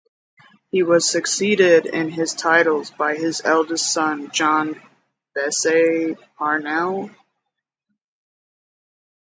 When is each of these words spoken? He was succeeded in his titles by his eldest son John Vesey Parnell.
He 0.71 0.81
was 0.81 1.07
succeeded 1.07 1.85
in 1.85 2.09
his 2.09 2.33
titles 2.33 2.89
by 2.89 3.13
his 3.17 3.39
eldest 3.45 3.93
son 3.93 4.31
John 4.31 4.81
Vesey 5.35 6.15
Parnell. 6.39 7.11